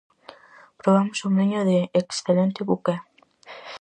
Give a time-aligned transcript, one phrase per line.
[0.79, 2.95] Probamos un viño de excelente buqué.